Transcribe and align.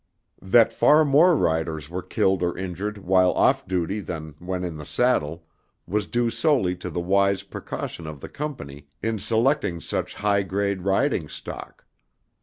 That 0.41 0.73
far 0.73 1.05
more 1.05 1.37
riders 1.37 1.87
were 1.87 2.01
killed 2.01 2.41
or 2.41 2.57
injured 2.57 2.97
while 2.97 3.33
off 3.33 3.67
duty 3.67 3.99
than 3.99 4.33
when 4.39 4.63
in 4.63 4.75
the 4.77 4.83
saddle 4.83 5.45
was 5.85 6.07
due 6.07 6.31
solely 6.31 6.75
to 6.77 6.89
the 6.89 6.99
wise 6.99 7.43
precaution 7.43 8.07
of 8.07 8.19
the 8.19 8.29
Company 8.43 8.87
in 9.03 9.19
selecting 9.19 9.79
such 9.79 10.15
high 10.15 10.41
grade 10.41 10.81
riding 10.81 11.29
stock. 11.29 11.85